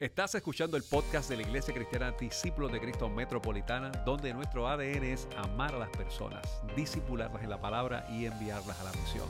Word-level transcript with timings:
Estás 0.00 0.32
escuchando 0.36 0.76
el 0.76 0.84
podcast 0.84 1.28
de 1.28 1.34
la 1.34 1.42
Iglesia 1.42 1.74
Cristiana 1.74 2.12
Discípulos 2.12 2.70
de 2.70 2.78
Cristo 2.78 3.08
Metropolitana, 3.08 3.90
donde 4.06 4.32
nuestro 4.32 4.68
ADN 4.68 5.02
es 5.02 5.26
amar 5.36 5.74
a 5.74 5.78
las 5.78 5.90
personas, 5.90 6.62
discipularlas 6.76 7.42
en 7.42 7.50
la 7.50 7.60
palabra 7.60 8.06
y 8.08 8.26
enviarlas 8.26 8.78
a 8.78 8.84
la 8.84 8.92
misión. 8.92 9.28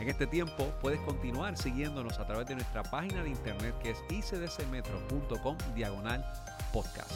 En 0.00 0.08
este 0.08 0.28
tiempo 0.28 0.72
puedes 0.80 1.00
continuar 1.00 1.58
siguiéndonos 1.58 2.20
a 2.20 2.26
través 2.28 2.46
de 2.46 2.54
nuestra 2.54 2.84
página 2.84 3.24
de 3.24 3.30
internet 3.30 3.74
que 3.82 3.90
es 3.90 3.98
icdcmetro.com 4.08 5.58
diagonal 5.74 6.24
podcast. 6.72 7.10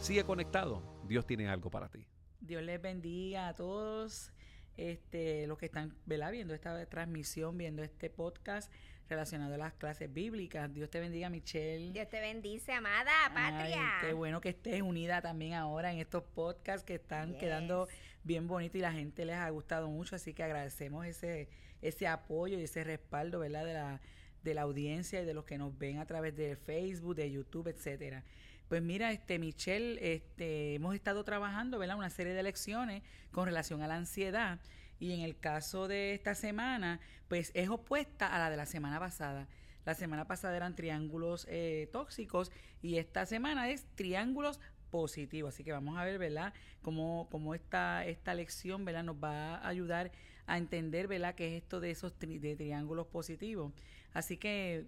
Sigue 0.00 0.24
conectado, 0.24 0.82
Dios 1.06 1.24
tiene 1.26 1.48
algo 1.48 1.70
para 1.70 1.88
ti. 1.88 2.04
Dios 2.40 2.64
les 2.64 2.82
bendiga 2.82 3.46
a 3.46 3.54
todos 3.54 4.32
este, 4.76 5.46
los 5.46 5.56
que 5.56 5.66
están 5.66 5.94
viendo 6.04 6.52
esta 6.52 6.84
transmisión, 6.86 7.56
viendo 7.56 7.84
este 7.84 8.10
podcast 8.10 8.72
relacionado 9.10 9.54
a 9.54 9.58
las 9.58 9.74
clases 9.74 10.12
bíblicas. 10.12 10.72
Dios 10.72 10.88
te 10.88 11.00
bendiga, 11.00 11.28
Michelle. 11.28 11.92
Dios 11.92 12.08
te 12.08 12.20
bendice, 12.20 12.72
amada 12.72 13.12
patria. 13.34 13.98
qué 14.00 14.12
bueno 14.12 14.40
que 14.40 14.50
estés 14.50 14.80
unida 14.80 15.20
también 15.20 15.54
ahora 15.54 15.92
en 15.92 15.98
estos 15.98 16.22
podcasts 16.22 16.84
que 16.84 16.94
están 16.94 17.36
quedando 17.36 17.88
bien 18.24 18.46
bonitos 18.46 18.76
y 18.76 18.80
la 18.80 18.92
gente 18.92 19.24
les 19.24 19.36
ha 19.36 19.50
gustado 19.50 19.88
mucho, 19.88 20.16
así 20.16 20.32
que 20.32 20.42
agradecemos 20.42 21.06
ese, 21.06 21.48
ese 21.82 22.06
apoyo 22.06 22.58
y 22.58 22.62
ese 22.62 22.84
respaldo, 22.84 23.40
¿verdad? 23.40 23.64
De 23.64 23.74
la, 23.74 24.00
de 24.42 24.54
la 24.54 24.62
audiencia 24.62 25.20
y 25.20 25.24
de 25.24 25.34
los 25.34 25.44
que 25.44 25.58
nos 25.58 25.76
ven 25.76 25.98
a 25.98 26.06
través 26.06 26.36
de 26.36 26.56
Facebook, 26.56 27.16
de 27.16 27.30
YouTube, 27.30 27.68
etcétera. 27.68 28.24
Pues 28.68 28.82
mira, 28.82 29.10
este 29.10 29.40
Michelle, 29.40 30.14
este, 30.14 30.76
hemos 30.76 30.94
estado 30.94 31.24
trabajando, 31.24 31.78
¿verdad? 31.78 31.96
Una 31.96 32.10
serie 32.10 32.34
de 32.34 32.42
lecciones 32.44 33.02
con 33.32 33.46
relación 33.46 33.82
a 33.82 33.88
la 33.88 33.96
ansiedad 33.96 34.60
y 35.00 35.14
en 35.14 35.20
el 35.20 35.38
caso 35.38 35.88
de 35.88 36.14
esta 36.14 36.34
semana, 36.34 37.00
pues 37.26 37.50
es 37.54 37.68
opuesta 37.70 38.32
a 38.32 38.38
la 38.38 38.50
de 38.50 38.56
la 38.56 38.66
semana 38.66 39.00
pasada. 39.00 39.48
La 39.86 39.94
semana 39.94 40.26
pasada 40.26 40.56
eran 40.56 40.76
triángulos 40.76 41.46
eh, 41.48 41.88
tóxicos 41.90 42.52
y 42.82 42.98
esta 42.98 43.24
semana 43.24 43.70
es 43.70 43.86
triángulos 43.94 44.60
positivos. 44.90 45.54
Así 45.54 45.64
que 45.64 45.72
vamos 45.72 45.96
a 45.98 46.04
ver, 46.04 46.18
¿verdad? 46.18 46.52
Cómo, 46.82 47.28
cómo 47.30 47.54
esta, 47.54 48.04
esta 48.04 48.34
lección, 48.34 48.84
¿verdad? 48.84 49.04
Nos 49.04 49.16
va 49.16 49.56
a 49.56 49.68
ayudar 49.68 50.12
a 50.46 50.58
entender, 50.58 51.08
¿verdad? 51.08 51.34
¿Qué 51.34 51.56
es 51.56 51.62
esto 51.62 51.80
de 51.80 51.92
esos 51.92 52.12
de 52.18 52.56
triángulos 52.56 53.06
positivos? 53.06 53.72
Así 54.12 54.36
que 54.36 54.86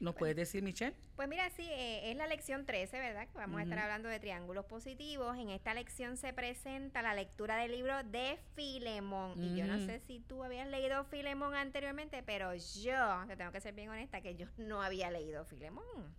¿Nos 0.00 0.14
puedes 0.14 0.34
decir, 0.34 0.62
Michelle? 0.62 0.96
Pues 1.14 1.28
mira, 1.28 1.50
sí, 1.50 1.68
eh, 1.70 2.10
es 2.10 2.16
la 2.16 2.26
lección 2.26 2.64
13, 2.64 2.98
¿verdad? 2.98 3.28
Vamos 3.34 3.60
a 3.60 3.64
estar 3.64 3.78
hablando 3.78 4.08
de 4.08 4.18
triángulos 4.18 4.64
positivos. 4.64 5.36
En 5.36 5.50
esta 5.50 5.74
lección 5.74 6.16
se 6.16 6.32
presenta 6.32 7.02
la 7.02 7.14
lectura 7.14 7.56
del 7.56 7.72
libro 7.72 8.02
de 8.04 8.38
Filemón. 8.54 9.42
Y 9.42 9.56
yo 9.56 9.66
no 9.66 9.78
sé 9.84 10.00
si 10.00 10.20
tú 10.20 10.42
habías 10.42 10.66
leído 10.68 11.04
Filemón 11.04 11.54
anteriormente, 11.54 12.22
pero 12.22 12.54
yo, 12.54 13.26
te 13.26 13.36
tengo 13.36 13.52
que 13.52 13.60
ser 13.60 13.74
bien 13.74 13.90
honesta, 13.90 14.22
que 14.22 14.36
yo 14.36 14.46
no 14.56 14.82
había 14.82 15.10
leído 15.10 15.44
Filemón. 15.44 16.16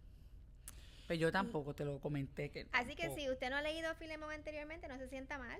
Pues 1.08 1.20
yo 1.20 1.32
tampoco 1.32 1.74
te 1.74 1.84
lo 1.84 2.00
comenté. 2.00 2.52
Que 2.52 2.68
Así 2.72 2.96
que 2.96 3.09
si 3.16 3.30
usted 3.32 3.50
no 3.50 3.58
ha 3.58 3.62
leído 3.64 3.94
Filemón 3.96 4.32
anteriormente, 4.32 4.88
no 4.88 4.98
se 5.00 5.08
sienta 5.08 5.40
mal. 5.40 5.59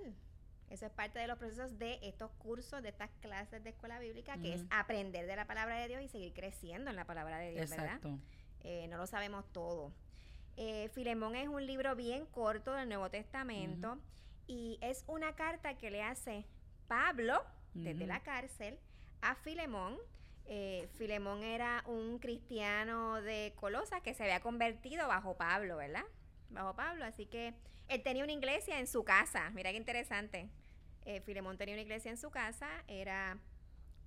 Eso 0.72 0.86
es 0.86 0.92
parte 0.94 1.20
de 1.20 1.28
los 1.28 1.38
procesos 1.38 1.78
de 1.78 2.00
estos 2.02 2.32
cursos, 2.32 2.82
de 2.82 2.90
estas 2.90 3.10
clases 3.20 3.62
de 3.62 3.72
escuela 3.72 4.00
bíblica, 4.00 4.38
que 4.38 4.54
es 4.54 4.64
aprender 4.70 5.28
de 5.28 5.36
la 5.36 5.46
palabra 5.46 5.78
de 5.78 5.90
Dios 5.90 6.02
y 6.02 6.08
seguir 6.08 6.34
creciendo 6.34 6.90
en 6.90 6.96
la 6.96 7.04
palabra 7.04 7.40
de 7.40 7.52
Dios, 7.52 7.72
Exacto. 7.72 8.08
¿verdad? 8.08 8.24
Eh, 8.62 8.88
no 8.88 8.98
lo 8.98 9.06
sabemos 9.06 9.46
todo. 9.52 9.92
Eh, 10.56 10.90
Filemón 10.94 11.36
es 11.36 11.50
un 11.50 11.66
libro 11.66 11.94
bien 11.98 12.26
corto 12.26 12.74
del 12.74 12.88
Nuevo 12.88 13.10
Testamento 13.10 13.98
y 14.48 14.80
es 14.82 15.04
una 15.08 15.36
carta 15.36 15.78
que 15.78 15.92
le 15.92 16.04
hace 16.04 16.46
Pablo 16.88 17.44
desde 17.74 18.08
la 18.08 18.22
cárcel 18.22 18.80
a 19.22 19.36
Filemón. 19.36 19.98
Eh, 20.46 20.88
Filemón 20.94 21.44
era 21.44 21.84
un 21.86 22.18
cristiano 22.20 23.22
de 23.22 23.52
Colosas 23.58 24.02
que 24.02 24.14
se 24.14 24.24
había 24.24 24.40
convertido 24.40 25.06
bajo 25.10 25.36
Pablo, 25.36 25.78
¿verdad? 25.78 26.06
Bajo 26.50 26.76
Pablo, 26.76 27.04
así 27.04 27.26
que 27.26 27.54
él 27.90 28.04
tenía 28.04 28.24
una 28.24 28.32
iglesia 28.32 28.80
en 28.80 28.88
su 28.88 29.04
casa. 29.04 29.50
Mira 29.50 29.72
qué 29.72 29.78
interesante. 29.78 30.50
Eh, 31.06 31.22
Filemón 31.22 31.58
tenía 31.58 31.76
una 31.76 31.82
iglesia 31.82 32.12
en 32.12 32.18
su 32.18 32.30
casa, 32.30 32.70
era 32.88 33.38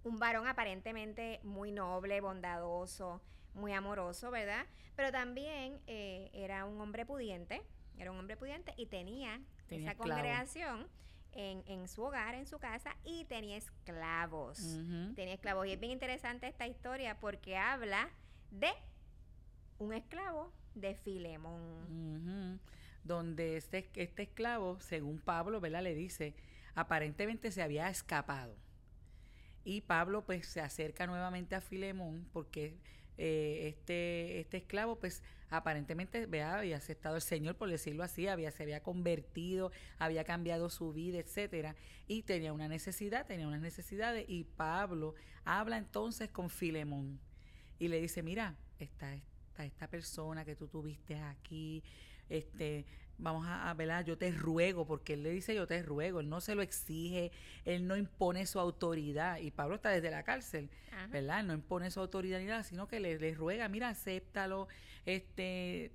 un 0.05 0.19
varón 0.19 0.47
aparentemente 0.47 1.41
muy 1.43 1.73
noble, 1.73 2.21
bondadoso, 2.21 3.21
muy 3.55 3.73
amoroso, 3.73 4.31
¿verdad? 4.31 4.67
Pero 4.97 5.11
también 5.11 5.81
eh, 5.87 6.31
era 6.33 6.65
un 6.67 6.81
hombre 6.81 7.07
pudiente, 7.07 7.63
era 7.99 8.13
un 8.13 8.19
hombre 8.19 8.37
pudiente 8.37 8.75
y 8.77 8.87
tenía, 8.87 9.41
esa 9.71 9.97
congregación 9.97 10.87
en, 11.33 11.89
su 11.89 12.03
hogar, 12.03 12.35
en 12.35 12.47
su 12.47 12.59
casa, 12.59 12.97
y 13.05 13.25
tenía 13.25 13.57
esclavos. 13.57 14.59
Tenía 15.17 15.35
esclavos. 15.35 15.67
Y 15.67 15.73
es 15.73 15.81
bien 15.81 15.93
interesante 15.93 16.47
esta 16.47 16.67
historia 16.67 17.19
porque 17.19 17.57
habla 17.57 18.09
de 18.51 18.71
un 19.79 19.93
esclavo 19.93 20.53
de 20.75 20.95
Filemón. 20.95 22.61
Donde 23.03 23.57
este, 23.57 23.91
este 23.97 24.23
esclavo, 24.23 24.79
según 24.81 25.19
Pablo, 25.19 25.61
¿verdad? 25.61 25.83
Le 25.83 25.95
dice, 25.95 26.35
aparentemente 26.75 27.51
se 27.51 27.63
había 27.63 27.89
escapado. 27.89 28.57
Y 29.65 29.81
Pablo 29.83 30.25
pues 30.25 30.47
se 30.47 30.61
acerca 30.61 31.07
nuevamente 31.07 31.55
a 31.55 31.61
Filemón 31.61 32.29
porque 32.33 32.77
eh, 33.17 33.69
este, 33.69 34.41
este 34.41 34.59
esclavo 34.59 34.99
pues 34.99 35.23
aparentemente 35.51 36.29
había 36.43 36.77
aceptado 36.77 37.15
al 37.15 37.23
Señor, 37.23 37.57
por 37.57 37.71
decirlo 37.71 38.03
así, 38.03 38.27
había, 38.27 38.51
se 38.51 38.65
había 38.65 38.83
convertido, 38.83 39.71
había 39.99 40.25
cambiado 40.25 40.69
su 40.69 40.93
vida, 40.93 41.19
etcétera, 41.19 41.77
y 42.09 42.23
tenía 42.23 42.53
una 42.53 42.69
necesidad, 42.69 43.27
tenía 43.27 43.47
unas 43.47 43.61
necesidades, 43.61 44.25
y 44.29 44.45
Pablo 44.45 45.15
habla 45.45 45.79
entonces 45.79 46.29
con 46.31 46.51
Filemón 46.51 47.21
y 47.79 47.89
le 47.89 48.01
dice, 48.01 48.23
mira, 48.23 48.57
está 48.79 49.15
esta, 49.15 49.65
esta 49.65 49.89
persona 49.89 50.45
que 50.45 50.57
tú 50.57 50.67
tuviste 50.67 51.17
aquí, 51.17 51.83
este, 52.29 52.85
vamos 53.19 53.47
a, 53.47 53.71
a 53.71 54.01
yo 54.03 54.19
te 54.19 54.31
ruego, 54.33 54.87
porque 54.87 55.15
él 55.15 55.23
le 55.23 55.31
dice 55.31 55.55
yo 55.55 55.67
te 55.67 55.83
ruego, 55.83 56.21
él 56.21 56.29
no 56.29 56.41
se 56.41 56.55
lo 56.55 56.63
exige, 56.63 57.33
él 57.65 57.87
no 57.87 57.97
impone 57.97 58.47
su 58.47 58.59
autoridad, 58.59 59.39
y 59.39 59.51
Pablo 59.51 59.77
está 59.77 59.91
desde 59.91 60.11
la 60.11 60.23
cárcel, 60.23 60.71
¿verdad? 61.11 61.45
no 61.45 61.55
impone 61.55 61.91
su 61.91 62.01
autoridad 62.01 62.39
ni 62.39 62.47
nada, 62.47 62.63
sino 62.63 62.89
que 62.89 63.01
le, 63.01 63.35
ruega, 63.35 63.69
mira, 63.69 63.89
acéptalo, 63.89 64.69
este 65.07 65.93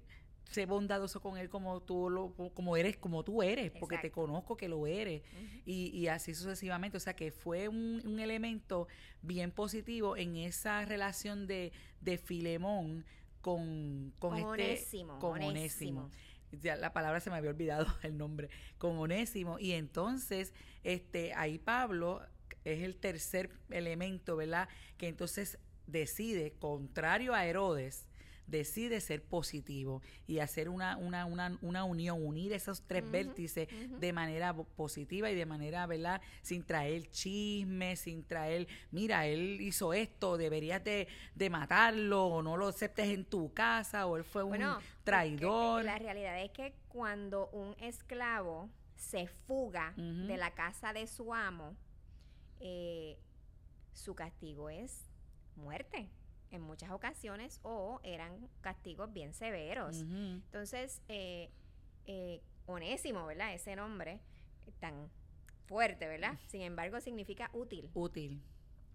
sé 0.50 0.66
bondadoso 0.66 1.22
con 1.22 1.38
él 1.38 1.48
como 1.48 1.80
tú 1.82 2.10
lo, 2.10 2.34
como 2.56 2.76
eres 2.76 2.98
como 2.98 3.24
tú 3.24 3.44
eres 3.44 3.70
porque 3.70 4.00
te 4.00 4.10
conozco 4.10 4.58
que 4.58 4.68
lo 4.68 4.88
eres. 4.88 5.22
Y, 5.64 5.96
y, 5.96 6.08
así 6.08 6.34
sucesivamente. 6.34 6.98
O 6.98 7.00
sea 7.00 7.16
que 7.16 7.32
fue 7.32 7.68
un, 7.68 8.02
un, 8.04 8.20
elemento 8.20 8.88
bien 9.22 9.52
positivo 9.52 10.18
en 10.18 10.38
esa 10.38 10.84
relación 10.86 11.46
de, 11.46 11.72
de 12.02 12.18
Filemón 12.18 13.06
con, 13.42 14.12
con, 14.20 14.38
este 14.60 15.06
con 15.20 15.42
onésimo 15.42 16.10
ya 16.52 16.76
la 16.76 16.94
palabra 16.94 17.20
se 17.20 17.30
me 17.30 17.38
había 17.38 17.52
olvidado 17.52 17.88
el 18.04 18.18
nombre, 18.18 18.50
con 18.78 18.98
Onésimo. 18.98 19.60
Y 19.60 19.74
entonces, 19.74 20.54
este, 20.84 21.34
ahí 21.34 21.58
Pablo 21.58 22.22
es 22.66 22.84
el 22.84 22.96
tercer 22.98 23.52
elemento, 23.70 24.36
¿verdad? 24.36 24.68
Que 24.98 25.08
entonces 25.08 25.60
decide, 25.88 26.54
contrario 26.60 27.34
a 27.34 27.46
Herodes, 27.46 28.06
decide 28.50 29.00
ser 29.02 29.24
positivo 29.24 30.02
y 30.28 30.40
hacer 30.40 30.70
una, 30.70 30.98
una, 30.98 31.26
una, 31.26 31.58
una 31.62 31.84
unión, 31.84 32.26
unir 32.26 32.54
esos 32.54 32.82
tres 32.82 33.10
vértices 33.10 33.68
de 34.00 34.14
manera 34.14 34.54
positiva 34.54 35.30
y 35.30 35.36
de 35.36 35.46
manera, 35.46 35.86
¿verdad? 35.86 36.22
Sin 36.42 36.64
traer 36.64 37.10
chismes, 37.12 38.02
sin 38.02 38.24
traer, 38.24 38.68
mira, 38.92 39.28
él 39.28 39.62
hizo 39.62 39.94
esto, 39.94 40.38
deberías 40.38 40.84
de, 40.84 41.08
de 41.36 41.50
matarlo 41.50 42.26
o 42.26 42.42
no 42.42 42.58
lo 42.58 42.68
aceptes 42.68 43.10
en 43.10 43.26
tu 43.26 43.54
casa 43.54 44.08
o 44.08 44.18
él 44.18 44.24
fue 44.24 44.44
un 44.44 44.60
traidor. 45.04 45.84
La 45.84 45.98
realidad 45.98 46.42
es 46.42 46.52
que 46.52 46.74
cuando 46.88 47.50
un 47.50 47.76
esclavo 47.80 48.70
se 48.96 49.28
fuga 49.28 49.94
de 49.96 50.38
la 50.38 50.52
casa 50.54 50.92
de 50.92 51.08
su 51.08 51.34
amo, 51.34 51.76
eh, 52.60 53.18
su 53.94 54.14
castigo 54.16 54.70
es 54.70 55.06
muerte 55.56 56.10
en 56.52 56.62
muchas 56.62 56.92
ocasiones 56.92 57.60
o 57.64 58.00
eran 58.04 58.50
castigos 58.62 59.12
bien 59.14 59.34
severos. 59.34 60.02
Entonces, 60.02 61.02
eh, 61.08 61.50
eh, 62.06 62.42
Onésimo, 62.66 63.26
¿verdad? 63.26 63.54
Ese 63.54 63.76
nombre 63.76 64.20
tan 64.80 65.10
fuerte, 65.66 66.08
¿verdad? 66.08 66.38
Sin 66.48 66.62
embargo, 66.62 67.00
significa 67.02 67.50
útil. 67.54 67.90
Útil. 67.94 68.42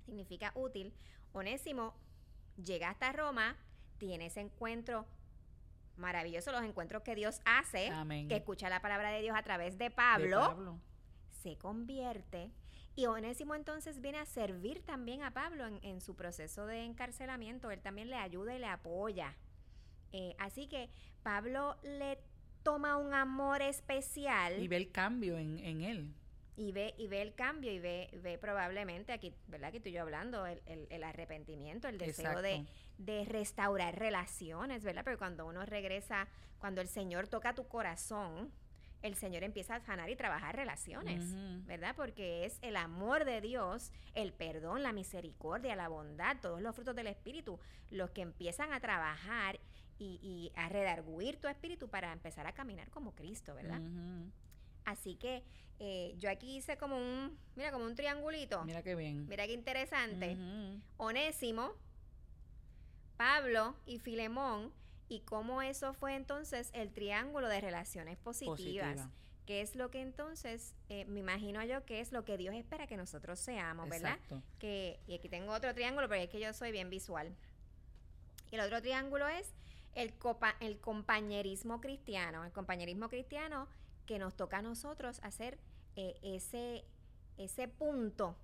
Significa 0.04 0.52
útil. 0.54 0.92
Onésimo 1.32 1.94
llega 2.56 2.90
hasta 2.90 3.12
Roma, 3.12 3.56
tiene 3.98 4.26
ese 4.26 4.40
encuentro 4.40 5.06
maravilloso, 5.96 6.52
los 6.52 6.62
encuentros 6.62 7.02
que 7.02 7.14
Dios 7.14 7.40
hace, 7.44 7.90
que 8.28 8.36
escucha 8.36 8.68
la 8.68 8.80
palabra 8.80 9.10
de 9.10 9.20
Dios 9.22 9.36
a 9.36 9.42
través 9.42 9.78
de 9.78 9.90
Pablo, 9.90 10.40
de 10.40 10.46
Pablo. 10.46 10.80
Se 11.44 11.58
convierte 11.58 12.50
y 12.96 13.06
Onésimo 13.06 13.55
entonces 13.55 14.00
viene 14.00 14.19
a 14.19 14.25
servir 14.25 14.81
también 14.82 15.23
a 15.23 15.32
Pablo 15.32 15.67
en, 15.67 16.00
su 16.00 16.17
proceso 16.17 16.67
de 16.67 16.85
encarcelamiento. 16.85 17.70
Él 17.70 17.81
también 17.81 18.08
le 18.08 18.17
ayuda 18.17 18.55
y 18.55 18.58
le 18.58 18.67
apoya. 18.67 19.37
Eh, 20.12 20.35
así 20.38 20.69
que 20.69 20.88
Pablo 21.23 21.76
le 21.82 22.19
toma 22.62 22.96
un 22.96 23.12
amor 23.12 23.61
especial. 23.62 24.62
Y 24.62 24.69
ve 24.69 24.76
el 24.76 24.91
cambio 24.91 25.37
en, 25.37 25.58
él. 25.82 26.14
y 26.56 26.73
ve 26.73 26.94
y 26.96 27.08
ve 27.08 27.20
el 27.20 27.35
cambio 27.35 27.73
y 27.73 27.79
ve 27.79 28.08
ve 28.23 28.38
probablemente 28.38 29.12
aquí 29.12 29.35
verdad 29.49 29.70
que 29.70 29.79
estoy 29.79 29.93
yo 29.93 30.00
hablando 30.00 30.46
el, 30.46 30.62
el, 30.88 31.02
arrepentimiento 31.02 31.88
el 31.88 31.99
deseo 31.99 32.41
de, 32.41 32.64
de, 32.96 33.25
restaurar 33.25 33.99
relaciones 33.99 34.85
verdad 34.85 35.02
pero 35.05 35.19
cuando 35.19 35.46
uno 35.46 35.67
regresa 35.67 36.29
cuando 36.58 36.81
el 36.81 36.88
señor 36.88 37.26
toca 37.26 37.55
tu 37.55 37.67
corazón 37.67 38.52
el 39.04 39.14
señor 39.14 39.44
empieza 39.44 39.76
a 39.76 39.80
sanar 39.80 40.10
y 40.10 40.16
trabajar 40.16 40.56
relaciones 40.56 41.22
verdad 41.66 41.94
porque 41.94 42.44
es 42.44 42.58
el 42.62 42.76
amor 42.76 43.24
de 43.24 43.40
Dios 43.40 43.92
el 44.14 44.32
perdón 44.32 44.82
la 44.82 44.92
misericordia 44.92 45.76
la 45.76 45.88
bondad 45.88 46.36
todos 46.40 46.60
los 46.60 46.74
frutos 46.74 46.96
del 46.96 47.06
espíritu 47.06 47.60
los 47.90 48.10
que 48.10 48.22
empiezan 48.22 48.72
a 48.72 48.80
trabajar 48.80 49.60
y, 49.98 50.18
y 50.22 50.52
a 50.56 50.68
redarguir 50.68 51.36
tu 51.36 51.46
espíritu 51.46 51.88
para 51.88 52.12
empezar 52.12 52.46
a 52.46 52.52
caminar 52.52 52.90
como 52.90 53.14
Cristo 53.14 53.54
verdad 53.54 53.80
Así 54.84 55.14
que 55.14 55.42
eh, 55.78 56.14
yo 56.18 56.30
aquí 56.30 56.56
hice 56.56 56.76
como 56.76 56.96
un, 56.96 57.38
mira, 57.56 57.72
como 57.72 57.84
un 57.84 57.94
triangulito. 57.94 58.64
Mira 58.64 58.82
qué 58.82 58.94
bien. 58.94 59.26
Mira 59.28 59.46
qué 59.46 59.54
interesante. 59.54 60.36
Onésimo, 60.96 61.72
Pablo 63.16 63.74
y 63.86 63.98
Filemón, 63.98 64.72
y 65.08 65.20
cómo 65.20 65.62
eso 65.62 65.92
fue 65.94 66.14
entonces 66.14 66.70
el 66.72 66.92
triángulo 66.92 67.48
de 67.48 67.60
relaciones 67.60 68.16
positivas. 68.18 69.08
Que 69.46 69.60
es 69.60 69.76
lo 69.76 69.90
que 69.90 70.00
entonces, 70.00 70.74
eh, 70.88 71.04
me 71.04 71.20
imagino 71.20 71.62
yo 71.64 71.84
que 71.84 72.00
es 72.00 72.12
lo 72.12 72.24
que 72.24 72.38
Dios 72.38 72.54
espera 72.54 72.86
que 72.86 72.96
nosotros 72.96 73.38
seamos, 73.38 73.90
¿verdad? 73.90 74.18
Que, 74.58 74.98
y 75.06 75.14
aquí 75.14 75.28
tengo 75.28 75.52
otro 75.52 75.74
triángulo, 75.74 76.08
pero 76.08 76.22
es 76.22 76.30
que 76.30 76.40
yo 76.40 76.52
soy 76.54 76.72
bien 76.72 76.88
visual. 76.88 77.36
Y 78.50 78.54
el 78.54 78.62
otro 78.62 78.80
triángulo 78.80 79.28
es 79.28 79.52
el, 79.94 80.14
copa, 80.14 80.56
el 80.60 80.78
compañerismo 80.80 81.82
cristiano. 81.82 82.42
El 82.44 82.52
compañerismo 82.52 83.10
cristiano 83.10 83.68
que 84.06 84.18
nos 84.18 84.34
toca 84.34 84.58
a 84.58 84.62
nosotros 84.62 85.20
hacer 85.22 85.58
eh, 85.96 86.18
ese 86.22 86.84
ese 87.36 87.69
punto, 87.69 88.36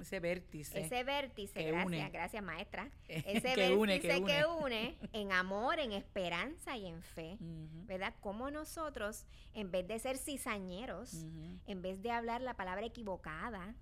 ese 0.00 0.20
vértice, 0.20 0.80
ese 0.80 1.04
vértice, 1.04 1.62
gracias, 1.62 2.12
gracias 2.12 2.42
maestra, 2.42 2.90
ese 3.08 3.54
que 3.54 3.74
vértice 3.74 4.22
que 4.24 4.44
une. 4.44 4.96
en 5.12 5.32
amor, 5.32 5.78
en 5.78 5.92
esperanza 5.92 6.76
y 6.76 6.86
en 6.86 7.02
fe, 7.02 7.38
¿verdad? 7.86 8.14
Como 8.20 8.50
nosotros, 8.50 9.26
en 9.54 9.70
vez 9.70 9.86
de 9.86 9.98
ser 9.98 10.18
cizañeros, 10.18 11.24
en 11.66 11.82
vez 11.82 12.02
de 12.02 12.10
hablar 12.10 12.42
la 12.42 12.54
palabra 12.54 12.84
equivocada, 12.84 13.74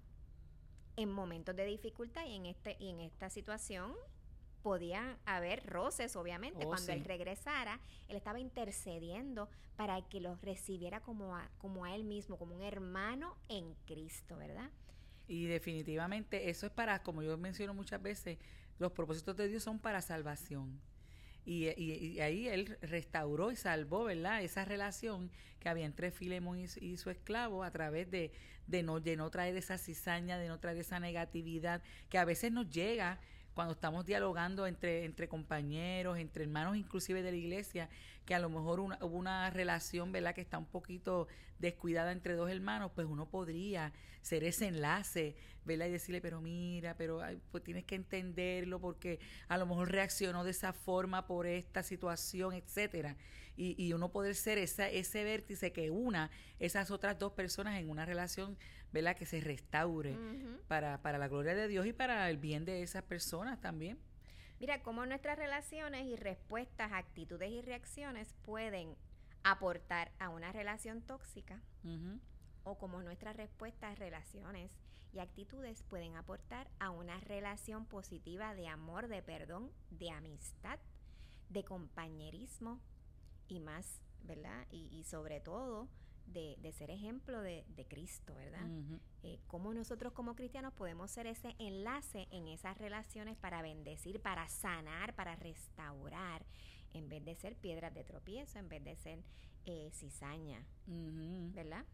en 0.96 1.10
momentos 1.10 1.56
de 1.56 1.64
dificultad 1.64 2.24
y 2.26 2.36
en 2.36 2.46
este 2.46 2.76
y 2.78 2.90
en 2.90 3.00
esta 3.00 3.28
situación 3.28 3.94
podían 4.64 5.18
haber 5.26 5.62
roces, 5.66 6.16
obviamente. 6.16 6.64
Oh, 6.64 6.68
Cuando 6.68 6.90
él 6.90 7.04
regresara, 7.04 7.78
él 8.08 8.16
estaba 8.16 8.40
intercediendo 8.40 9.50
para 9.76 10.00
que 10.08 10.20
los 10.20 10.40
recibiera 10.40 11.00
como 11.00 11.36
a, 11.36 11.50
como 11.58 11.84
a 11.84 11.94
él 11.94 12.04
mismo, 12.04 12.38
como 12.38 12.56
un 12.56 12.62
hermano 12.62 13.36
en 13.50 13.74
Cristo, 13.84 14.38
¿verdad? 14.38 14.70
Y 15.28 15.44
definitivamente 15.44 16.48
eso 16.48 16.64
es 16.64 16.72
para, 16.72 17.02
como 17.02 17.22
yo 17.22 17.36
menciono 17.36 17.74
muchas 17.74 18.00
veces, 18.00 18.38
los 18.78 18.90
propósitos 18.92 19.36
de 19.36 19.48
Dios 19.48 19.62
son 19.62 19.78
para 19.78 20.00
salvación. 20.00 20.80
Y, 21.44 21.68
y, 21.78 22.20
ahí 22.20 22.48
él 22.48 22.78
restauró 22.80 23.52
y 23.52 23.56
salvó, 23.56 24.04
¿verdad? 24.04 24.42
Esa 24.42 24.64
relación 24.64 25.30
que 25.60 25.68
había 25.68 25.84
entre 25.84 26.10
Filemón 26.10 26.58
y, 26.58 26.96
su 26.96 27.10
esclavo 27.10 27.64
a 27.64 27.70
través 27.70 28.10
de, 28.10 28.32
de, 28.66 28.82
no, 28.82 28.98
de 28.98 29.16
no 29.16 29.28
traer 29.28 29.58
esa 29.58 29.76
cizaña, 29.76 30.38
de 30.38 30.48
no 30.48 30.58
traer 30.58 30.78
esa 30.78 31.00
negatividad 31.00 31.82
que 32.08 32.16
a 32.16 32.24
veces 32.24 32.50
nos 32.50 32.70
llega 32.70 33.20
cuando 33.54 33.74
estamos 33.74 34.04
dialogando 34.04 34.66
entre, 34.66 35.04
entre 35.04 35.28
compañeros, 35.28 36.18
entre 36.18 36.44
hermanos 36.44 36.76
inclusive 36.76 37.22
de 37.22 37.30
la 37.30 37.36
iglesia, 37.36 37.88
que 38.24 38.34
a 38.34 38.38
lo 38.38 38.48
mejor 38.48 38.80
hubo 38.80 39.16
una 39.16 39.50
relación, 39.50 40.12
¿verdad?, 40.12 40.34
que 40.34 40.40
está 40.40 40.58
un 40.58 40.66
poquito 40.66 41.28
descuidada 41.58 42.12
entre 42.12 42.34
dos 42.34 42.50
hermanos, 42.50 42.90
pues 42.94 43.06
uno 43.06 43.28
podría 43.28 43.92
ser 44.22 44.44
ese 44.44 44.66
enlace, 44.66 45.36
¿verdad? 45.64 45.86
Y 45.86 45.90
decirle, 45.90 46.20
pero 46.20 46.40
mira, 46.40 46.96
pero 46.96 47.20
pues 47.50 47.62
tienes 47.62 47.84
que 47.84 47.94
entenderlo 47.94 48.80
porque 48.80 49.20
a 49.48 49.58
lo 49.58 49.66
mejor 49.66 49.90
reaccionó 49.90 50.44
de 50.44 50.50
esa 50.50 50.72
forma 50.72 51.26
por 51.26 51.46
esta 51.46 51.82
situación, 51.82 52.54
etcétera. 52.54 53.16
Y, 53.56 53.80
y 53.82 53.92
uno 53.92 54.10
poder 54.10 54.34
ser 54.34 54.58
esa, 54.58 54.88
ese 54.88 55.22
vértice 55.22 55.72
que 55.72 55.90
una 55.90 56.30
esas 56.58 56.90
otras 56.90 57.18
dos 57.18 57.32
personas 57.32 57.78
en 57.78 57.88
una 57.88 58.04
relación 58.04 58.58
¿verdad? 58.94 59.16
Que 59.16 59.26
se 59.26 59.40
restaure 59.40 60.16
para, 60.68 61.02
para 61.02 61.18
la 61.18 61.26
gloria 61.26 61.54
de 61.54 61.66
Dios 61.66 61.84
y 61.84 61.92
para 61.92 62.30
el 62.30 62.38
bien 62.38 62.64
de 62.64 62.82
esas 62.84 63.02
personas 63.02 63.60
también. 63.60 63.98
Mira, 64.60 64.82
cómo 64.82 65.04
nuestras 65.06 65.36
relaciones 65.36 66.06
y 66.06 66.16
respuestas, 66.16 66.92
actitudes 66.92 67.50
y 67.50 67.60
reacciones 67.60 68.34
pueden 68.44 68.96
aportar 69.42 70.12
a 70.18 70.30
una 70.30 70.52
relación 70.52 71.02
tóxica 71.02 71.60
o 72.62 72.78
como 72.78 73.02
nuestras 73.02 73.36
respuestas, 73.36 73.98
relaciones 73.98 74.72
y 75.12 75.20
actitudes 75.20 75.82
pueden 75.82 76.16
aportar 76.16 76.68
a 76.78 76.90
una 76.90 77.20
relación 77.20 77.86
positiva 77.86 78.54
de 78.54 78.68
amor, 78.68 79.08
de 79.08 79.22
perdón, 79.22 79.70
de 79.90 80.10
amistad, 80.10 80.78
de 81.50 81.62
compañerismo 81.62 82.80
y 83.46 83.60
más, 83.60 84.00
¿verdad? 84.22 84.66
Y, 84.70 84.88
y 84.96 85.04
sobre 85.04 85.40
todo 85.40 85.88
de, 86.26 86.56
de 86.60 86.72
ser 86.72 86.90
ejemplo 86.90 87.40
de, 87.40 87.64
de 87.68 87.84
Cristo, 87.86 88.34
¿verdad? 88.34 88.66
Eh, 89.22 89.38
cómo 89.46 89.72
nosotros 89.74 90.12
como 90.12 90.34
cristianos 90.34 90.72
podemos 90.72 91.10
ser 91.10 91.26
ese 91.26 91.54
enlace 91.58 92.26
en 92.30 92.48
esas 92.48 92.78
relaciones 92.78 93.36
para 93.36 93.62
bendecir, 93.62 94.20
para 94.20 94.48
sanar, 94.48 95.14
para 95.14 95.36
restaurar, 95.36 96.44
en 96.92 97.08
vez 97.08 97.24
de 97.24 97.34
ser 97.34 97.56
piedras 97.56 97.94
de 97.94 98.04
tropiezo, 98.04 98.58
en 98.58 98.68
vez 98.68 98.84
de 98.84 98.96
ser 98.96 99.22
eh, 99.66 99.90
cizaña, 99.92 100.64
¿verdad? 100.86 101.84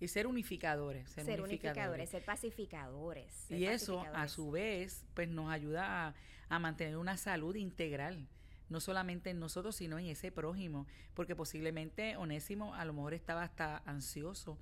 Y 0.00 0.08
ser 0.08 0.26
unificadores. 0.26 1.10
Ser, 1.10 1.42
unificadores. 1.42 2.08
ser 2.08 2.24
pacificadores. 2.24 3.50
y 3.50 3.66
eso, 3.66 4.02
a 4.14 4.28
su 4.28 4.50
vez, 4.50 5.04
pues 5.14 5.28
nos 5.28 5.50
ayuda 5.50 6.08
a, 6.08 6.14
a 6.48 6.58
mantener 6.58 6.96
una 6.96 7.18
salud 7.18 7.54
integral 7.54 8.26
no 8.70 8.80
solamente 8.80 9.30
en 9.30 9.40
nosotros, 9.40 9.76
sino 9.76 9.98
en 9.98 10.06
ese 10.06 10.32
prójimo, 10.32 10.86
porque 11.14 11.36
posiblemente 11.36 12.16
Onésimo 12.16 12.74
a 12.74 12.84
lo 12.84 12.94
mejor 12.94 13.12
estaba 13.14 13.42
hasta 13.42 13.82
ansioso, 13.84 14.58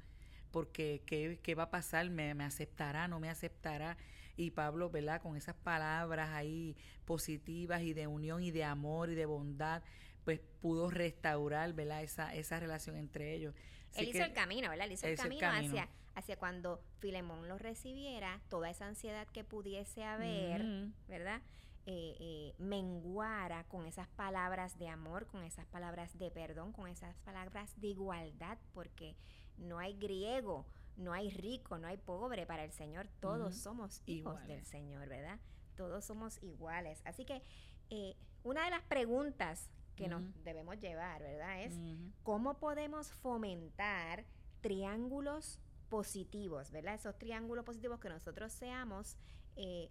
porque 0.50 1.02
¿qué, 1.06 1.38
qué 1.42 1.54
va 1.54 1.64
a 1.64 1.70
pasar? 1.70 2.08
¿Me, 2.10 2.34
¿Me, 2.34 2.44
aceptará? 2.44 3.06
¿No 3.06 3.20
me 3.20 3.28
aceptará? 3.28 3.98
Y 4.36 4.50
Pablo, 4.50 4.88
¿verdad? 4.88 5.20
Con 5.20 5.36
esas 5.36 5.54
palabras 5.54 6.30
ahí 6.30 6.74
positivas 7.04 7.82
y 7.82 7.92
de 7.92 8.06
unión 8.06 8.42
y 8.42 8.50
de 8.50 8.64
amor 8.64 9.10
y 9.10 9.14
de 9.14 9.26
bondad, 9.26 9.82
pues 10.24 10.40
pudo 10.60 10.90
restaurar, 10.90 11.74
¿verdad? 11.74 12.02
Esa, 12.02 12.34
esa 12.34 12.58
relación 12.58 12.96
entre 12.96 13.34
ellos. 13.34 13.54
Él 13.94 14.08
hizo 14.08 14.24
el 14.24 14.32
camino, 14.32 14.70
¿verdad? 14.70 14.86
Él 14.86 14.92
hizo 14.92 15.06
el 15.06 15.16
camino, 15.16 15.48
Hacia, 15.48 15.88
hacia 16.14 16.36
cuando 16.36 16.80
Filemón 16.98 17.46
lo 17.46 17.58
recibiera, 17.58 18.40
toda 18.48 18.70
esa 18.70 18.86
ansiedad 18.86 19.26
que 19.28 19.44
pudiese 19.44 20.04
haber, 20.04 20.64
¿verdad? 21.08 21.42
Eh, 21.90 22.16
eh, 22.20 22.54
menguara 22.58 23.64
con 23.64 23.86
esas 23.86 24.08
palabras 24.08 24.78
de 24.78 24.88
amor, 24.88 25.26
con 25.26 25.42
esas 25.42 25.64
palabras 25.68 26.18
de 26.18 26.30
perdón, 26.30 26.70
con 26.70 26.86
esas 26.86 27.16
palabras 27.20 27.80
de 27.80 27.86
igualdad, 27.86 28.58
porque 28.74 29.16
no 29.56 29.78
hay 29.78 29.94
griego, 29.94 30.66
no 30.98 31.14
hay 31.14 31.30
rico, 31.30 31.78
no 31.78 31.86
hay 31.86 31.96
pobre 31.96 32.44
para 32.44 32.62
el 32.62 32.72
Señor, 32.72 33.08
todos 33.20 33.56
somos 33.56 34.02
hijos 34.04 34.46
del 34.46 34.66
Señor, 34.66 35.08
¿verdad? 35.08 35.40
Todos 35.76 36.04
somos 36.04 36.42
iguales. 36.42 37.00
Así 37.06 37.24
que 37.24 37.42
eh, 37.88 38.16
una 38.42 38.66
de 38.66 38.70
las 38.70 38.82
preguntas 38.82 39.70
que 39.96 40.08
nos 40.08 40.22
debemos 40.44 40.78
llevar, 40.80 41.22
¿verdad? 41.22 41.62
Es 41.62 41.74
cómo 42.22 42.58
podemos 42.58 43.10
fomentar 43.12 44.26
triángulos 44.60 45.58
positivos, 45.88 46.70
¿verdad? 46.70 46.96
Esos 46.96 47.16
triángulos 47.18 47.64
positivos 47.64 47.98
que 47.98 48.10
nosotros 48.10 48.52
seamos 48.52 49.16
eh, 49.56 49.90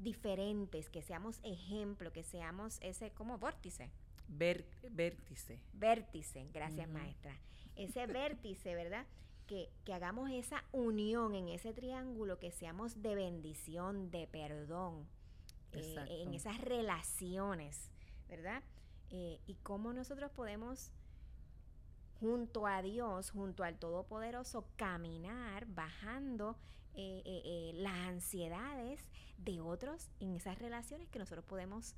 diferentes, 0.00 0.88
que 0.88 1.02
seamos 1.02 1.40
ejemplo, 1.42 2.12
que 2.12 2.22
seamos 2.22 2.78
ese 2.80 3.10
como 3.12 3.38
vórtice. 3.38 3.90
vértice. 4.28 5.60
Vértice, 5.72 6.48
gracias 6.52 6.88
maestra. 6.88 7.36
Ese 7.76 8.06
vértice, 8.06 8.74
¿verdad? 8.74 9.06
Que, 9.46 9.68
que, 9.84 9.92
hagamos 9.92 10.30
esa 10.30 10.64
unión 10.72 11.34
en 11.34 11.48
ese 11.48 11.72
triángulo, 11.72 12.38
que 12.38 12.52
seamos 12.52 13.02
de 13.02 13.14
bendición, 13.16 14.10
de 14.10 14.28
perdón, 14.28 15.08
eh, 15.72 16.22
en 16.22 16.34
esas 16.34 16.60
relaciones, 16.60 17.90
¿verdad? 18.28 18.62
Eh, 19.10 19.40
y 19.46 19.54
cómo 19.56 19.92
nosotros 19.92 20.30
podemos, 20.32 20.92
junto 22.20 22.66
a 22.66 22.82
Dios, 22.82 23.30
junto 23.30 23.64
al 23.64 23.78
Todopoderoso, 23.78 24.68
caminar 24.76 25.66
bajando 25.66 26.56
eh, 26.94 27.22
eh, 27.24 27.42
eh, 27.44 27.72
las 27.76 27.96
ansiedades 28.08 29.00
de 29.38 29.60
otros 29.60 30.10
en 30.18 30.34
esas 30.34 30.58
relaciones 30.58 31.08
que 31.08 31.18
nosotros 31.18 31.44
podemos 31.44 31.94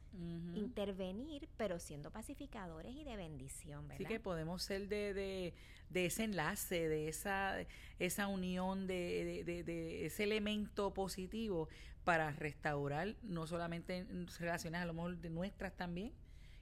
intervenir, 0.54 1.48
pero 1.56 1.78
siendo 1.78 2.10
pacificadores 2.10 2.94
y 2.94 3.02
de 3.02 3.16
bendición, 3.16 3.88
¿verdad? 3.88 3.98
Sí 3.98 4.04
que 4.04 4.20
podemos 4.20 4.62
ser 4.62 4.88
de, 4.88 5.54
de, 5.90 6.06
ese 6.06 6.24
enlace, 6.24 6.88
de 6.88 7.08
esa, 7.08 7.56
esa 7.98 8.28
unión, 8.28 8.86
de, 8.86 9.42
de, 9.44 10.06
ese 10.06 10.24
elemento 10.24 10.94
positivo 10.94 11.68
para 12.04 12.30
restaurar 12.30 13.16
no 13.22 13.46
solamente 13.46 14.06
relaciones 14.38 14.82
a 14.82 14.84
lo 14.84 14.94
mejor 14.94 15.16
de 15.16 15.30
nuestras 15.30 15.76
también, 15.76 16.12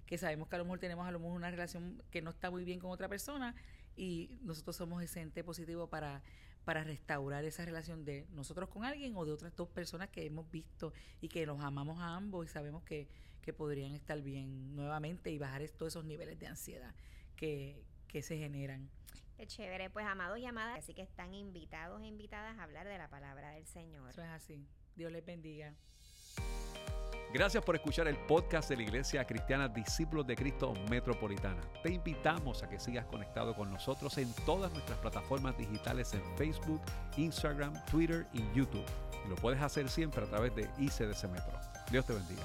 que 0.06 0.18
sabemos 0.18 0.48
que 0.48 0.54
a 0.54 0.58
lo 0.58 0.64
mejor 0.64 0.78
tenemos 0.78 1.06
a 1.06 1.10
lo 1.10 1.18
mejor 1.18 1.36
una 1.36 1.50
relación 1.50 2.02
que 2.10 2.22
no 2.22 2.30
está 2.30 2.50
muy 2.50 2.64
bien 2.64 2.80
con 2.80 2.90
otra 2.90 3.08
persona 3.08 3.54
y 3.96 4.38
nosotros 4.42 4.76
somos 4.76 5.02
ese 5.02 5.20
ente 5.20 5.44
positivo 5.44 5.88
para 5.88 6.22
para 6.64 6.84
restaurar 6.84 7.44
esa 7.44 7.64
relación 7.64 8.04
de 8.04 8.26
nosotros 8.32 8.68
con 8.68 8.84
alguien 8.84 9.16
o 9.16 9.24
de 9.24 9.32
otras 9.32 9.54
dos 9.56 9.68
personas 9.68 10.08
que 10.10 10.26
hemos 10.26 10.50
visto 10.50 10.92
y 11.20 11.28
que 11.28 11.46
los 11.46 11.60
amamos 11.60 11.98
a 12.00 12.16
ambos 12.16 12.46
y 12.46 12.48
sabemos 12.48 12.82
que, 12.82 13.08
que 13.42 13.52
podrían 13.52 13.92
estar 13.92 14.20
bien 14.20 14.74
nuevamente 14.74 15.30
y 15.30 15.38
bajar 15.38 15.66
todos 15.70 15.92
esos 15.92 16.04
niveles 16.04 16.38
de 16.38 16.46
ansiedad 16.46 16.94
que, 17.36 17.82
que 18.08 18.22
se 18.22 18.36
generan. 18.38 18.90
Qué 19.36 19.46
chévere, 19.46 19.88
pues 19.88 20.04
amados 20.04 20.38
y 20.38 20.44
amadas, 20.44 20.78
así 20.78 20.92
que 20.92 21.00
están 21.02 21.32
invitados 21.32 22.02
e 22.02 22.06
invitadas 22.06 22.58
a 22.58 22.62
hablar 22.62 22.86
de 22.86 22.98
la 22.98 23.08
palabra 23.08 23.52
del 23.52 23.66
Señor. 23.66 24.10
Eso 24.10 24.22
es 24.22 24.28
así. 24.28 24.66
Dios 24.96 25.10
les 25.10 25.24
bendiga. 25.24 25.74
Gracias 27.32 27.62
por 27.64 27.76
escuchar 27.76 28.08
el 28.08 28.16
podcast 28.16 28.68
de 28.68 28.76
la 28.76 28.82
Iglesia 28.82 29.24
Cristiana 29.24 29.68
Discípulos 29.68 30.26
de 30.26 30.34
Cristo 30.34 30.74
Metropolitana. 30.90 31.60
Te 31.80 31.92
invitamos 31.92 32.64
a 32.64 32.68
que 32.68 32.80
sigas 32.80 33.06
conectado 33.06 33.54
con 33.54 33.70
nosotros 33.70 34.18
en 34.18 34.32
todas 34.44 34.72
nuestras 34.72 34.98
plataformas 34.98 35.56
digitales 35.56 36.12
en 36.12 36.22
Facebook, 36.36 36.80
Instagram, 37.16 37.72
Twitter 37.86 38.26
y 38.32 38.42
YouTube. 38.52 38.84
Y 39.24 39.28
lo 39.28 39.36
puedes 39.36 39.62
hacer 39.62 39.88
siempre 39.88 40.24
a 40.24 40.26
través 40.26 40.56
de 40.56 40.68
ICDC 40.78 41.30
Metro. 41.30 41.56
Dios 41.92 42.04
te 42.04 42.14
bendiga. 42.14 42.42